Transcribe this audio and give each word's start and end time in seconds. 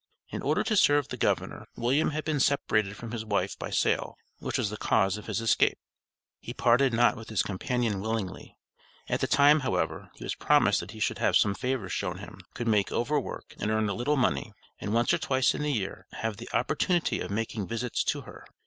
In 0.29 0.41
order 0.41 0.63
to 0.63 0.75
serve 0.75 1.09
the 1.09 1.15
governor, 1.15 1.67
William 1.75 2.09
had 2.09 2.25
been 2.25 2.39
separated 2.39 2.97
from 2.97 3.11
his 3.11 3.23
wife 3.23 3.55
by 3.59 3.69
sale, 3.69 4.15
which 4.39 4.57
was 4.57 4.71
the 4.71 4.77
cause 4.77 5.15
of 5.15 5.27
his 5.27 5.39
escape. 5.41 5.77
He 6.39 6.55
parted 6.55 6.91
not 6.91 7.15
with 7.15 7.29
his 7.29 7.43
companion 7.43 7.99
willingly. 8.01 8.57
At 9.09 9.19
the 9.19 9.27
time, 9.27 9.59
however, 9.59 10.09
he 10.15 10.23
was 10.23 10.33
promised 10.33 10.79
that 10.79 10.89
he 10.89 10.99
should 10.99 11.19
have 11.19 11.35
some 11.35 11.53
favors 11.53 11.93
shown 11.93 12.17
him; 12.17 12.39
could 12.55 12.67
make 12.67 12.91
over 12.91 13.19
work, 13.19 13.53
and 13.59 13.69
earn 13.69 13.89
a 13.89 13.93
little 13.93 14.17
money, 14.17 14.53
and 14.79 14.91
once 14.91 15.13
or 15.13 15.19
twice 15.19 15.53
in 15.53 15.61
the 15.61 15.71
year, 15.71 16.07
have 16.13 16.37
the 16.37 16.49
opportunity 16.51 17.19
of 17.19 17.29
making 17.29 17.67
visits 17.67 18.03
to 18.05 18.21
her. 18.21 18.47